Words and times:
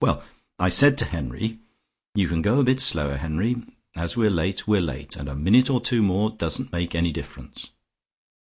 Well, 0.03 0.23
I 0.57 0.69
said 0.69 0.97
to 0.97 1.05
Henry, 1.05 1.59
'You 2.15 2.27
can 2.27 2.41
go 2.41 2.59
a 2.59 2.63
bit 2.63 2.79
slower, 2.81 3.17
Henry, 3.17 3.57
as 3.95 4.17
we're 4.17 4.31
late, 4.31 4.67
we're 4.67 4.81
late, 4.81 5.15
and 5.15 5.29
a 5.29 5.35
minute 5.35 5.69
or 5.69 5.79
two 5.79 6.01
more 6.01 6.31
doesn't 6.31 6.71
make 6.71 6.95
any 6.95 7.11
difference.' 7.11 7.69